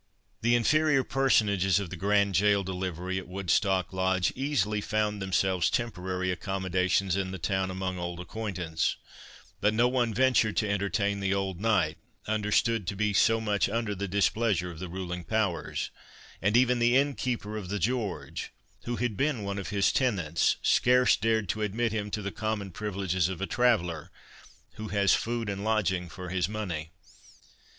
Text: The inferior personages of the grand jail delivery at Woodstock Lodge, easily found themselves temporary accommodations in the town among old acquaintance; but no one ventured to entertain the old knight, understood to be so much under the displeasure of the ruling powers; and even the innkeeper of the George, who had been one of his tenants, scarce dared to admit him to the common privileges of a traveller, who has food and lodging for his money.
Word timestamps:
The 0.41 0.55
inferior 0.55 1.03
personages 1.03 1.79
of 1.79 1.91
the 1.91 1.95
grand 1.95 2.33
jail 2.33 2.63
delivery 2.63 3.19
at 3.19 3.27
Woodstock 3.27 3.93
Lodge, 3.93 4.33
easily 4.35 4.81
found 4.81 5.21
themselves 5.21 5.69
temporary 5.69 6.31
accommodations 6.31 7.15
in 7.15 7.29
the 7.29 7.37
town 7.37 7.69
among 7.69 7.99
old 7.99 8.19
acquaintance; 8.19 8.95
but 9.59 9.75
no 9.75 9.87
one 9.87 10.11
ventured 10.11 10.57
to 10.57 10.67
entertain 10.67 11.19
the 11.19 11.35
old 11.35 11.59
knight, 11.61 11.99
understood 12.25 12.87
to 12.87 12.95
be 12.95 13.13
so 13.13 13.39
much 13.39 13.69
under 13.69 13.93
the 13.93 14.07
displeasure 14.07 14.71
of 14.71 14.79
the 14.79 14.89
ruling 14.89 15.23
powers; 15.23 15.91
and 16.41 16.57
even 16.57 16.79
the 16.79 16.97
innkeeper 16.97 17.55
of 17.55 17.69
the 17.69 17.77
George, 17.77 18.51
who 18.85 18.95
had 18.95 19.15
been 19.15 19.43
one 19.43 19.59
of 19.59 19.69
his 19.69 19.91
tenants, 19.91 20.55
scarce 20.63 21.15
dared 21.15 21.47
to 21.47 21.61
admit 21.61 21.91
him 21.91 22.09
to 22.09 22.23
the 22.23 22.31
common 22.31 22.71
privileges 22.71 23.29
of 23.29 23.39
a 23.39 23.45
traveller, 23.45 24.09
who 24.77 24.87
has 24.87 25.13
food 25.13 25.47
and 25.47 25.63
lodging 25.63 26.09
for 26.09 26.29
his 26.29 26.49
money. 26.49 26.89